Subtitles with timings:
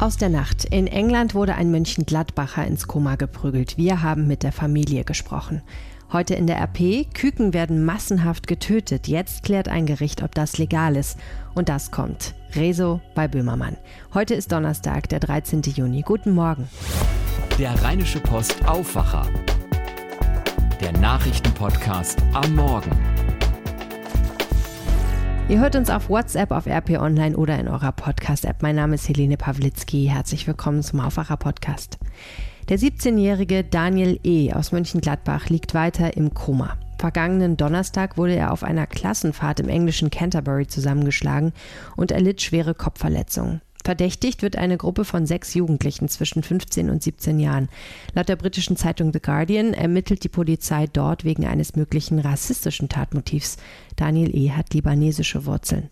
[0.00, 0.64] Aus der Nacht.
[0.66, 3.76] In England wurde ein Mönchengladbacher ins Koma geprügelt.
[3.78, 5.60] Wir haben mit der Familie gesprochen.
[6.12, 9.08] Heute in der RP, Küken werden massenhaft getötet.
[9.08, 11.18] Jetzt klärt ein Gericht, ob das legal ist.
[11.56, 12.34] Und das kommt.
[12.54, 13.76] Rezo bei Böhmermann.
[14.14, 15.62] Heute ist Donnerstag, der 13.
[15.62, 16.02] Juni.
[16.02, 16.68] Guten Morgen.
[17.58, 19.26] Der Rheinische Post Aufwacher.
[20.80, 23.17] Der Nachrichtenpodcast am Morgen.
[25.48, 28.60] Ihr hört uns auf WhatsApp, auf RP Online oder in eurer Podcast-App.
[28.60, 30.04] Mein Name ist Helene Pawlitzki.
[30.04, 31.98] Herzlich willkommen zum Aufwacher-Podcast.
[32.68, 34.52] Der 17-jährige Daniel E.
[34.52, 36.76] aus Mönchengladbach liegt weiter im Koma.
[36.98, 41.54] Vergangenen Donnerstag wurde er auf einer Klassenfahrt im englischen Canterbury zusammengeschlagen
[41.96, 43.62] und erlitt schwere Kopfverletzungen.
[43.88, 47.70] Verdächtigt wird eine Gruppe von sechs Jugendlichen zwischen 15 und 17 Jahren.
[48.14, 53.56] Laut der britischen Zeitung The Guardian ermittelt die Polizei dort wegen eines möglichen rassistischen Tatmotivs.
[53.96, 54.50] Daniel E.
[54.50, 55.88] hat libanesische Wurzeln.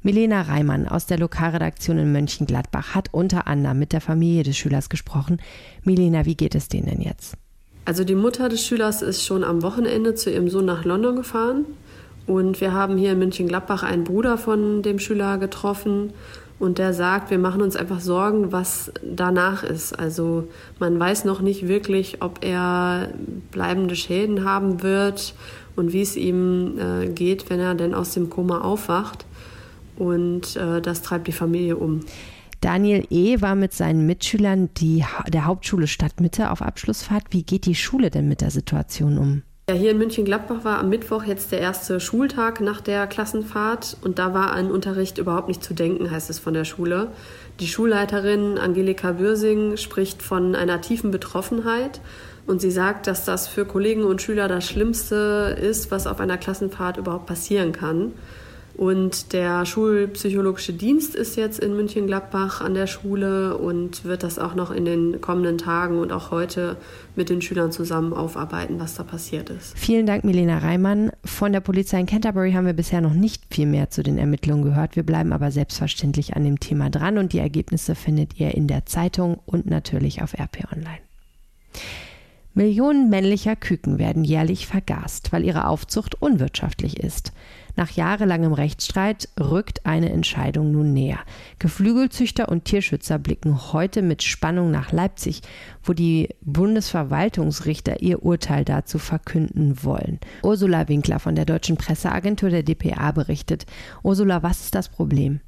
[0.00, 4.88] Milena Reimann aus der Lokalredaktion in Mönchengladbach hat unter anderem mit der Familie des Schülers
[4.88, 5.38] gesprochen.
[5.82, 7.34] Milena, wie geht es denen denn jetzt?
[7.84, 11.64] Also die Mutter des Schülers ist schon am Wochenende zu ihrem Sohn nach London gefahren
[12.28, 16.12] und wir haben hier in Mönchengladbach einen Bruder von dem Schüler getroffen
[16.58, 19.98] und der sagt, wir machen uns einfach Sorgen, was danach ist.
[19.98, 23.10] Also man weiß noch nicht wirklich, ob er
[23.50, 25.34] bleibende Schäden haben wird
[25.76, 29.26] und wie es ihm äh, geht, wenn er denn aus dem Koma aufwacht.
[29.96, 32.00] Und äh, das treibt die Familie um.
[32.60, 33.40] Daniel E.
[33.42, 37.24] war mit seinen Mitschülern die, der Hauptschule Stadtmitte auf Abschlussfahrt.
[37.30, 39.42] Wie geht die Schule denn mit der Situation um?
[39.66, 44.18] Ja, hier in München-Gladbach war am Mittwoch jetzt der erste Schultag nach der Klassenfahrt und
[44.18, 47.08] da war an Unterricht überhaupt nicht zu denken, heißt es von der Schule.
[47.60, 52.02] Die Schulleiterin Angelika Bürsing spricht von einer tiefen Betroffenheit
[52.46, 56.36] und sie sagt, dass das für Kollegen und Schüler das Schlimmste ist, was auf einer
[56.36, 58.12] Klassenfahrt überhaupt passieren kann.
[58.76, 64.54] Und der Schulpsychologische Dienst ist jetzt in München-Gladbach an der Schule und wird das auch
[64.54, 66.76] noch in den kommenden Tagen und auch heute
[67.14, 69.78] mit den Schülern zusammen aufarbeiten, was da passiert ist.
[69.78, 71.12] Vielen Dank, Milena Reimann.
[71.24, 74.64] Von der Polizei in Canterbury haben wir bisher noch nicht viel mehr zu den Ermittlungen
[74.64, 74.96] gehört.
[74.96, 78.86] Wir bleiben aber selbstverständlich an dem Thema dran und die Ergebnisse findet ihr in der
[78.86, 80.98] Zeitung und natürlich auf RP Online.
[82.56, 87.32] Millionen männlicher Küken werden jährlich vergast, weil ihre Aufzucht unwirtschaftlich ist.
[87.74, 91.18] Nach jahrelangem Rechtsstreit rückt eine Entscheidung nun näher.
[91.58, 95.42] Geflügelzüchter und Tierschützer blicken heute mit Spannung nach Leipzig,
[95.82, 100.20] wo die Bundesverwaltungsrichter ihr Urteil dazu verkünden wollen.
[100.44, 103.66] Ursula Winkler von der Deutschen Presseagentur der DPA berichtet.
[104.04, 105.40] Ursula, was ist das Problem?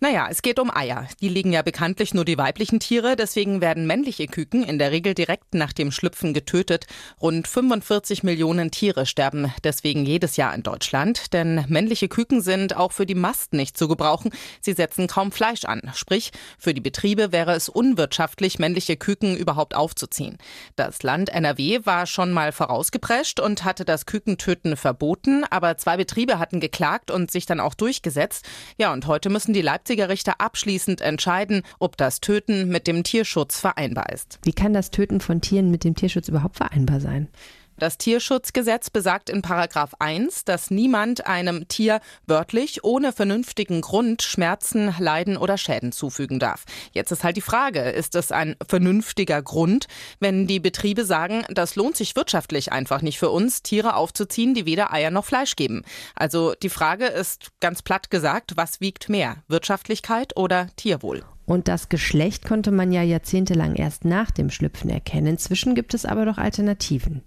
[0.00, 1.06] Naja, es geht um Eier.
[1.20, 5.14] Die legen ja bekanntlich nur die weiblichen Tiere, deswegen werden männliche Küken in der Regel
[5.14, 6.86] direkt nach dem Schlüpfen getötet.
[7.20, 12.92] Rund 45 Millionen Tiere sterben deswegen jedes Jahr in Deutschland, denn männliche Küken sind auch
[12.92, 14.32] für die Mast nicht zu gebrauchen.
[14.60, 15.90] Sie setzen kaum Fleisch an.
[15.94, 20.38] Sprich, für die Betriebe wäre es unwirtschaftlich, männliche Küken überhaupt aufzuziehen.
[20.76, 26.38] Das Land NRW war schon mal vorausgeprescht und hatte das Kükentöten verboten, aber zwei Betriebe
[26.38, 28.44] hatten geklagt und sich dann auch durchgesetzt.
[28.76, 33.04] Ja, und heute müssen die die Leipziger Richter abschließend entscheiden, ob das Töten mit dem
[33.04, 34.40] Tierschutz vereinbar ist.
[34.42, 37.28] Wie kann das Töten von Tieren mit dem Tierschutz überhaupt vereinbar sein?
[37.82, 44.94] Das Tierschutzgesetz besagt in Paragraph 1, dass niemand einem Tier wörtlich ohne vernünftigen Grund Schmerzen,
[45.00, 46.64] Leiden oder Schäden zufügen darf.
[46.92, 49.88] Jetzt ist halt die Frage, ist es ein vernünftiger Grund,
[50.20, 54.64] wenn die Betriebe sagen, das lohnt sich wirtschaftlich einfach nicht für uns, Tiere aufzuziehen, die
[54.64, 55.82] weder Eier noch Fleisch geben.
[56.14, 61.24] Also die Frage ist ganz platt gesagt, was wiegt mehr, Wirtschaftlichkeit oder Tierwohl?
[61.46, 65.26] Und das Geschlecht konnte man ja jahrzehntelang erst nach dem Schlüpfen erkennen.
[65.26, 67.22] Inzwischen gibt es aber doch Alternativen.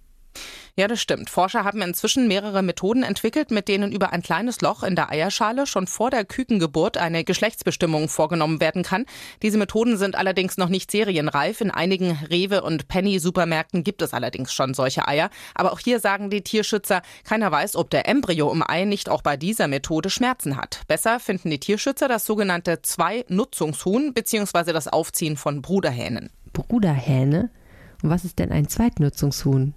[0.77, 1.29] Ja, das stimmt.
[1.29, 5.67] Forscher haben inzwischen mehrere Methoden entwickelt, mit denen über ein kleines Loch in der Eierschale
[5.67, 9.05] schon vor der Kükengeburt eine Geschlechtsbestimmung vorgenommen werden kann.
[9.41, 11.61] Diese Methoden sind allerdings noch nicht serienreif.
[11.61, 15.29] In einigen Rewe- und Penny-Supermärkten gibt es allerdings schon solche Eier.
[15.53, 19.21] Aber auch hier sagen die Tierschützer, keiner weiß, ob der Embryo im Ei nicht auch
[19.21, 20.81] bei dieser Methode Schmerzen hat.
[20.89, 24.73] Besser finden die Tierschützer das sogenannte Zwei-Nutzungshuhn bzw.
[24.73, 26.31] das Aufziehen von Bruderhähnen.
[26.51, 27.49] Bruderhähne?
[28.03, 29.73] Und was ist denn ein Zweitnutzungshuhn?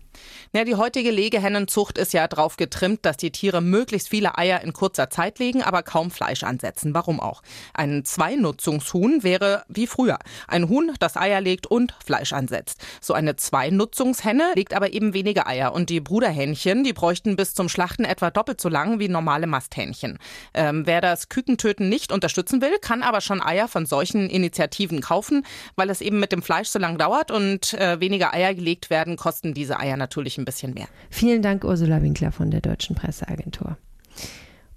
[0.53, 4.73] Ja, die heutige Legehennenzucht ist ja darauf getrimmt, dass die Tiere möglichst viele Eier in
[4.73, 6.95] kurzer Zeit legen, aber kaum Fleisch ansetzen.
[6.95, 7.43] Warum auch?
[7.75, 10.19] Ein Zweinutzungshuhn wäre wie früher.
[10.47, 12.81] Ein Huhn, das Eier legt und Fleisch ansetzt.
[13.01, 17.69] So eine Zweinutzungshenne legt aber eben weniger Eier und die Bruderhähnchen, die bräuchten bis zum
[17.69, 20.19] Schlachten etwa doppelt so lang wie normale Masthähnchen.
[20.55, 25.45] Ähm, wer das Kükentöten nicht unterstützen will, kann aber schon Eier von solchen Initiativen kaufen,
[25.77, 29.17] weil es eben mit dem Fleisch so lang dauert und äh, weniger Eier gelegt werden,
[29.17, 30.89] kosten diese Eier natürlich ein bisschen mehr.
[31.11, 33.77] Vielen Dank, Ursula Winkler von der Deutschen Presseagentur.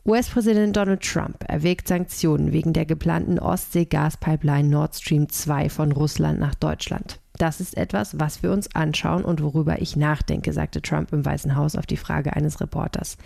[0.04, 6.56] US-Präsident Donald Trump erwägt Sanktionen wegen der geplanten Ostsee-Gaspipeline Nord Stream 2 von Russland nach
[6.56, 7.20] Deutschland.
[7.38, 11.56] Das ist etwas, was wir uns anschauen und worüber ich nachdenke, sagte Trump im Weißen
[11.56, 13.18] Haus auf die Frage eines Reporters.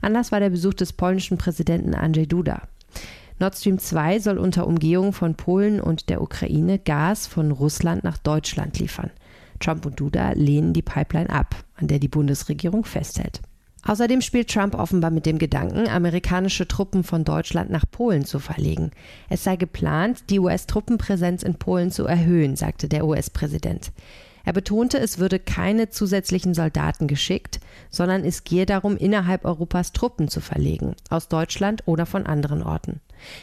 [0.00, 2.62] Anlass war der Besuch des polnischen Präsidenten Andrzej Duda.
[3.38, 8.16] Nord Stream 2 soll unter Umgehung von Polen und der Ukraine Gas von Russland nach
[8.16, 9.10] Deutschland liefern.
[9.60, 13.40] Trump und Duda lehnen die Pipeline ab, an der die Bundesregierung festhält.
[13.86, 18.92] Außerdem spielt Trump offenbar mit dem Gedanken, amerikanische Truppen von Deutschland nach Polen zu verlegen.
[19.28, 23.92] Es sei geplant, die US-Truppenpräsenz in Polen zu erhöhen, sagte der US-Präsident.
[24.46, 27.60] Er betonte, es würde keine zusätzlichen Soldaten geschickt,
[27.90, 33.00] sondern es gehe darum, innerhalb Europas Truppen zu verlegen, aus Deutschland oder von anderen Orten.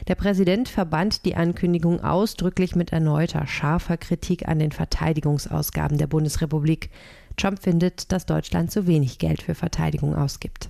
[0.08, 6.90] Der Präsident verband die Ankündigung ausdrücklich mit erneuter scharfer Kritik an den Verteidigungsausgaben der Bundesrepublik.
[7.38, 10.70] Trump findet, dass Deutschland zu wenig Geld für Verteidigung ausgibt.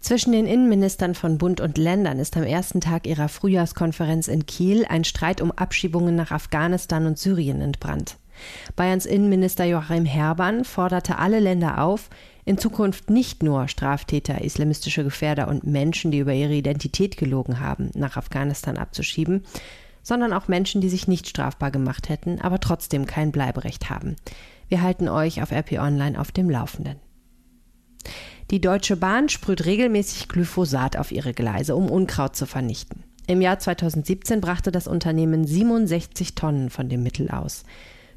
[0.00, 4.86] Zwischen den Innenministern von Bund und Ländern ist am ersten Tag ihrer Frühjahrskonferenz in Kiel
[4.88, 8.16] ein Streit um Abschiebungen nach Afghanistan und Syrien entbrannt.
[8.76, 12.08] Bayerns Innenminister Joachim Herrmann forderte alle Länder auf,
[12.44, 17.90] in Zukunft nicht nur Straftäter, islamistische Gefährder und Menschen, die über ihre Identität gelogen haben,
[17.94, 19.44] nach Afghanistan abzuschieben,
[20.02, 24.16] sondern auch Menschen, die sich nicht strafbar gemacht hätten, aber trotzdem kein Bleiberecht haben.
[24.68, 26.96] Wir halten euch auf RP Online auf dem Laufenden.
[28.50, 33.04] Die Deutsche Bahn sprüht regelmäßig Glyphosat auf ihre Gleise, um Unkraut zu vernichten.
[33.26, 37.62] Im Jahr 2017 brachte das Unternehmen 67 Tonnen von dem Mittel aus.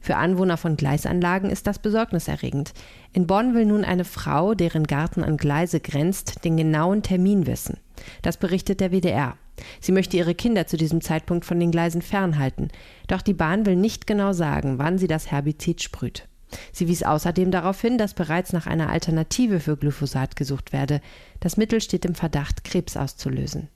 [0.04, 2.74] Für Anwohner von Gleisanlagen ist das besorgniserregend.
[3.14, 7.78] In Bonn will nun eine Frau, deren Garten an Gleise grenzt, den genauen Termin wissen.
[8.22, 9.38] Das berichtet der WDR.
[9.80, 12.68] Sie möchte ihre Kinder zu diesem Zeitpunkt von den Gleisen fernhalten.
[13.08, 16.28] Doch die Bahn will nicht genau sagen, wann sie das Herbizid sprüht.
[16.74, 21.00] Sie wies außerdem darauf hin, dass bereits nach einer Alternative für Glyphosat gesucht werde.
[21.40, 23.70] Das Mittel steht im Verdacht, Krebs auszulösen.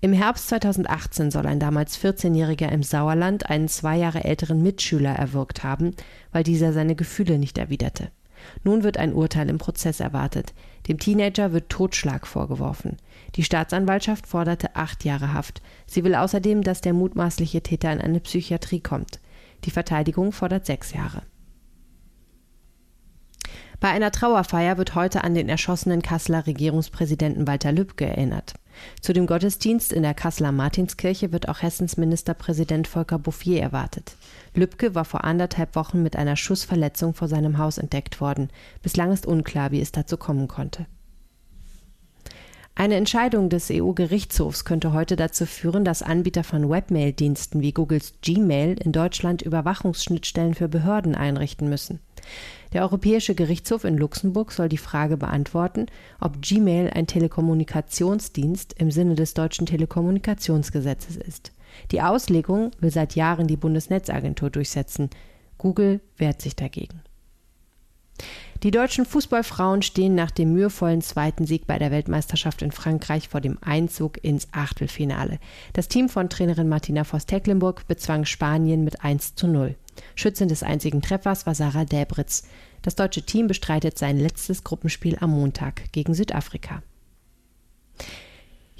[0.00, 5.64] Im Herbst 2018 soll ein damals 14-Jähriger im Sauerland einen zwei Jahre älteren Mitschüler erwürgt
[5.64, 5.94] haben,
[6.30, 8.12] weil dieser seine Gefühle nicht erwiderte.
[8.62, 10.54] Nun wird ein Urteil im Prozess erwartet.
[10.86, 12.96] Dem Teenager wird Totschlag vorgeworfen.
[13.34, 15.62] Die Staatsanwaltschaft forderte acht Jahre Haft.
[15.86, 19.18] Sie will außerdem, dass der mutmaßliche Täter in eine Psychiatrie kommt.
[19.64, 21.22] Die Verteidigung fordert sechs Jahre.
[23.80, 28.54] Bei einer Trauerfeier wird heute an den erschossenen Kasseler Regierungspräsidenten Walter Lübcke erinnert.
[29.00, 34.16] Zu dem Gottesdienst in der Kasseler Martinskirche wird auch Hessens Ministerpräsident Volker Bouffier erwartet.
[34.54, 38.50] Lübcke war vor anderthalb Wochen mit einer Schussverletzung vor seinem Haus entdeckt worden.
[38.82, 40.86] Bislang ist unklar, wie es dazu kommen konnte.
[42.78, 48.76] Eine Entscheidung des EU-Gerichtshofs könnte heute dazu führen, dass Anbieter von Webmail-Diensten wie Googles Gmail
[48.80, 51.98] in Deutschland Überwachungsschnittstellen für Behörden einrichten müssen.
[52.72, 55.86] Der Europäische Gerichtshof in Luxemburg soll die Frage beantworten,
[56.20, 61.50] ob Gmail ein Telekommunikationsdienst im Sinne des deutschen Telekommunikationsgesetzes ist.
[61.90, 65.10] Die Auslegung will seit Jahren die Bundesnetzagentur durchsetzen.
[65.58, 67.02] Google wehrt sich dagegen.
[68.64, 73.40] Die deutschen Fußballfrauen stehen nach dem mühevollen zweiten Sieg bei der Weltmeisterschaft in Frankreich vor
[73.40, 75.38] dem Einzug ins Achtelfinale.
[75.74, 79.76] Das Team von Trainerin Martina Voss-Tecklenburg bezwang Spanien mit 1 zu 0.
[80.16, 82.48] Schützin des einzigen Treffers war Sarah Däbritz.
[82.82, 86.82] Das deutsche Team bestreitet sein letztes Gruppenspiel am Montag gegen Südafrika.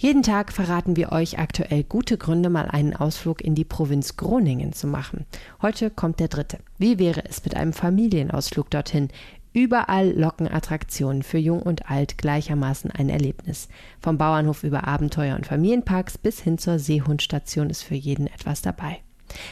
[0.00, 4.72] Jeden Tag verraten wir euch aktuell gute Gründe, mal einen Ausflug in die Provinz Groningen
[4.72, 5.26] zu machen.
[5.60, 6.58] Heute kommt der dritte.
[6.78, 9.08] Wie wäre es mit einem Familienausflug dorthin?
[9.52, 13.68] Überall locken Attraktionen für Jung und Alt gleichermaßen ein Erlebnis.
[14.00, 18.98] Vom Bauernhof über Abenteuer und Familienparks bis hin zur Seehundstation ist für jeden etwas dabei.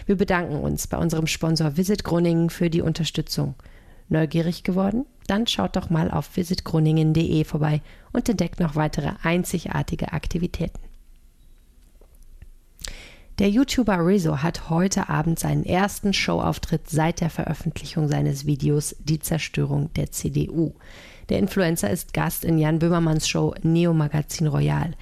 [0.06, 3.54] Wir bedanken uns bei unserem Sponsor Visit Groningen für die Unterstützung.
[4.08, 5.06] Neugierig geworden?
[5.26, 10.85] Dann schaut doch mal auf visitgroningen.de vorbei und entdeckt noch weitere einzigartige Aktivitäten.
[13.38, 19.18] Der YouTuber Rezo hat heute Abend seinen ersten Showauftritt seit der Veröffentlichung seines Videos Die
[19.18, 20.72] Zerstörung der CDU.
[21.28, 24.94] Der Influencer ist Gast in Jan Böhmermanns Show Neo Magazin Royal.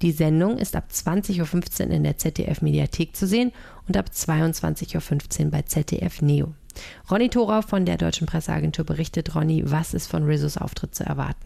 [0.00, 3.52] Die Sendung ist ab 20.15 Uhr in der ZDF Mediathek zu sehen
[3.86, 6.54] und ab 22.15 Uhr bei ZDF Neo.
[7.10, 11.44] Ronny Thorau von der Deutschen Presseagentur berichtet, Ronny, was ist von Rizos Auftritt zu erwarten?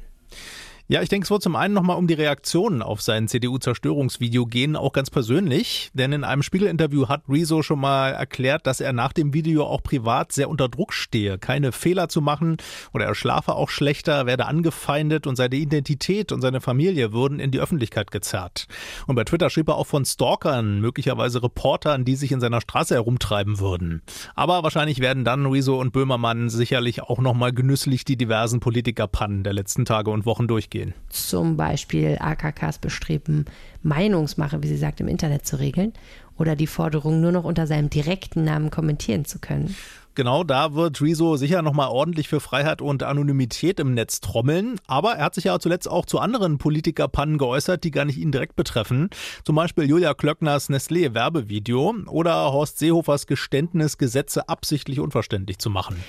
[0.89, 4.77] Ja, ich denke, es wird zum einen nochmal um die Reaktionen auf sein CDU-Zerstörungsvideo gehen,
[4.77, 5.91] auch ganz persönlich.
[5.95, 9.83] Denn in einem Spiegelinterview hat Rezo schon mal erklärt, dass er nach dem Video auch
[9.83, 12.59] privat sehr unter Druck stehe, keine Fehler zu machen
[12.95, 17.51] oder er schlafe auch schlechter, werde angefeindet und seine Identität und seine Familie würden in
[17.51, 18.69] die Öffentlichkeit gezerrt.
[19.09, 22.95] Und bei Twitter schrieb er auch von Stalkern, möglicherweise Reportern, die sich in seiner Straße
[22.95, 24.03] herumtreiben würden.
[24.37, 29.53] Aber wahrscheinlich werden dann Rezo und Böhmermann sicherlich auch nochmal genüsslich die diversen Politikerpannen der
[29.53, 30.95] letzten Tage und Wochen durchgehen gehen.
[31.09, 33.47] Zum Beispiel AKKs Bestreben,
[33.83, 35.93] Meinungsmache, wie sie sagt, im Internet zu regeln
[36.39, 39.75] oder die Forderung, nur noch unter seinem direkten Namen kommentieren zu können.
[40.15, 44.81] Genau, da wird Rezo sicher nochmal ordentlich für Freiheit und Anonymität im Netz trommeln.
[44.87, 48.33] Aber er hat sich ja zuletzt auch zu anderen Politikerpannen geäußert, die gar nicht ihn
[48.33, 49.11] direkt betreffen.
[49.45, 56.03] Zum Beispiel Julia Klöckners Nestlé-Werbevideo oder Horst Seehofers Geständnis, Gesetze absichtlich unverständlich zu machen.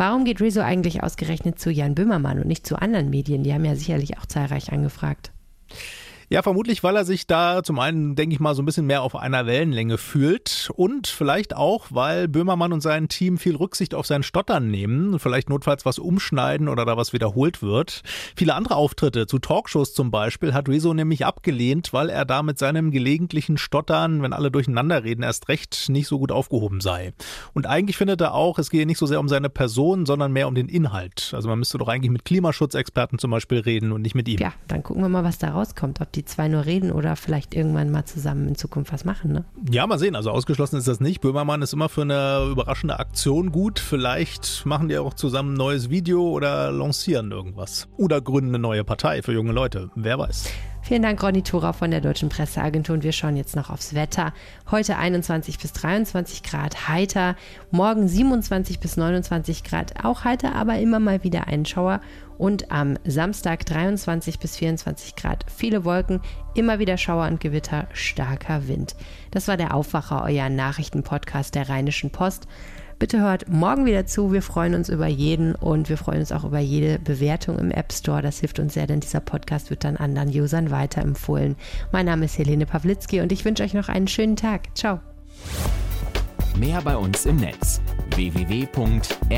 [0.00, 3.42] Warum geht Rezo eigentlich ausgerechnet zu Jan Böhmermann und nicht zu anderen Medien?
[3.42, 5.30] Die haben ja sicherlich auch zahlreich angefragt.
[6.32, 9.02] Ja, vermutlich, weil er sich da zum einen, denke ich mal, so ein bisschen mehr
[9.02, 14.06] auf einer Wellenlänge fühlt und vielleicht auch, weil Böhmermann und sein Team viel Rücksicht auf
[14.06, 18.02] sein Stottern nehmen, vielleicht notfalls was umschneiden oder da was wiederholt wird.
[18.36, 22.60] Viele andere Auftritte zu Talkshows zum Beispiel hat Rezo nämlich abgelehnt, weil er da mit
[22.60, 27.12] seinem gelegentlichen Stottern, wenn alle durcheinander reden, erst recht nicht so gut aufgehoben sei.
[27.54, 30.46] Und eigentlich findet er auch, es gehe nicht so sehr um seine Person, sondern mehr
[30.46, 31.32] um den Inhalt.
[31.34, 34.38] Also man müsste doch eigentlich mit Klimaschutzexperten zum Beispiel reden und nicht mit ihm.
[34.38, 37.16] Ja, dann gucken wir mal, was da rauskommt, ob die die zwei nur reden oder
[37.16, 39.32] vielleicht irgendwann mal zusammen in Zukunft was machen.
[39.32, 39.44] Ne?
[39.70, 40.14] Ja, mal sehen.
[40.14, 41.20] Also ausgeschlossen ist das nicht.
[41.20, 43.78] Böhmermann ist immer für eine überraschende Aktion gut.
[43.78, 47.88] Vielleicht machen die auch zusammen ein neues Video oder lancieren irgendwas.
[47.96, 49.90] Oder gründen eine neue Partei für junge Leute.
[49.94, 50.50] Wer weiß.
[50.82, 52.94] Vielen Dank, Ronny Thora von der Deutschen Presseagentur.
[52.94, 54.32] Und wir schauen jetzt noch aufs Wetter.
[54.70, 57.36] Heute 21 bis 23 Grad heiter,
[57.70, 62.00] morgen 27 bis 29 Grad auch heiter, aber immer mal wieder ein Schauer.
[62.38, 66.20] Und am Samstag 23 bis 24 Grad, viele Wolken,
[66.54, 68.96] immer wieder Schauer und Gewitter, starker Wind.
[69.30, 72.48] Das war der Aufwacher, euer Nachrichtenpodcast der Rheinischen Post.
[73.00, 74.30] Bitte hört morgen wieder zu.
[74.30, 77.94] Wir freuen uns über jeden und wir freuen uns auch über jede Bewertung im App
[77.94, 78.20] Store.
[78.20, 81.56] Das hilft uns sehr, denn dieser Podcast wird dann anderen Usern weiterempfohlen.
[81.92, 84.76] Mein Name ist Helene Pawlitzki und ich wünsche euch noch einen schönen Tag.
[84.76, 85.00] Ciao.
[86.58, 87.80] Mehr bei uns im Netz
[88.16, 89.30] www.rp-online.de